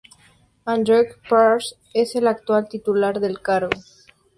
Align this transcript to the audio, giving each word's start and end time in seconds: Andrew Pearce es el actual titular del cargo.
Andrew 0.65 1.05
Pearce 1.29 1.75
es 1.93 2.15
el 2.15 2.25
actual 2.25 2.67
titular 2.67 3.19
del 3.19 3.39
cargo. 3.39 3.77